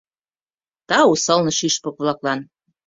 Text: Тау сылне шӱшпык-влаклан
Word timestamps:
Тау 0.87 1.11
сылне 1.23 1.51
шӱшпык-влаклан 1.57 2.39